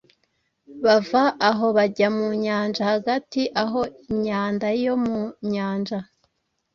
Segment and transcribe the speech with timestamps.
[0.83, 2.81] bava aho bajya mu nyanja.
[2.91, 5.19] Hagati aho, imyanda yo mu
[5.51, 5.99] nyanja–